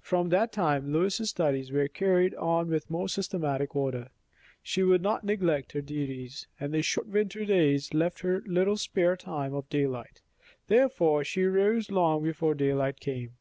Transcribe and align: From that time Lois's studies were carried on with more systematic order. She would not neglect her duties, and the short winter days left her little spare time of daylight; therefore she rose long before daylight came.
From 0.00 0.30
that 0.30 0.50
time 0.50 0.92
Lois's 0.92 1.30
studies 1.30 1.70
were 1.70 1.86
carried 1.86 2.34
on 2.34 2.66
with 2.68 2.90
more 2.90 3.08
systematic 3.08 3.76
order. 3.76 4.08
She 4.64 4.82
would 4.82 5.00
not 5.00 5.22
neglect 5.22 5.70
her 5.74 5.80
duties, 5.80 6.48
and 6.58 6.74
the 6.74 6.82
short 6.82 7.06
winter 7.06 7.44
days 7.44 7.94
left 7.94 8.22
her 8.22 8.42
little 8.46 8.76
spare 8.76 9.16
time 9.16 9.54
of 9.54 9.68
daylight; 9.68 10.22
therefore 10.66 11.22
she 11.22 11.44
rose 11.44 11.88
long 11.88 12.24
before 12.24 12.56
daylight 12.56 12.98
came. 12.98 13.36